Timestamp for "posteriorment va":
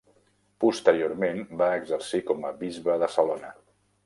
0.63-1.67